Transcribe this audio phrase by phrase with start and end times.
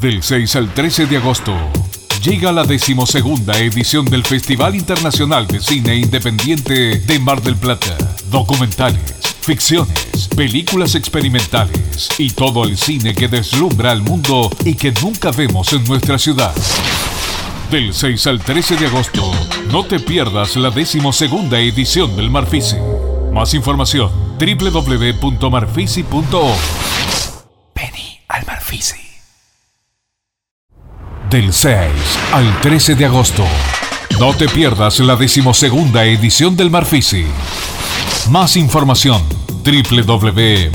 [0.00, 1.54] Del 6 al 13 de agosto
[2.22, 7.96] llega la decimosegunda edición del Festival Internacional de Cine Independiente de Mar del Plata.
[8.30, 9.00] Documentales,
[9.40, 15.72] ficciones, películas experimentales y todo el cine que deslumbra al mundo y que nunca vemos
[15.72, 16.52] en nuestra ciudad.
[17.70, 19.32] Del 6 al 13 de agosto,
[19.72, 22.76] no te pierdas la decimosegunda edición del Marfisi.
[23.32, 26.60] Más información, www.marfisi.org.
[27.74, 29.05] Vení al Marfisi
[31.30, 31.76] del 6
[32.32, 33.44] al 13 de agosto.
[34.18, 37.24] No te pierdas la decimosegunda edición del Marfisi.
[38.30, 40.66] Más información www.marfisi.org.